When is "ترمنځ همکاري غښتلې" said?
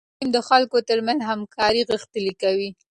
0.89-2.33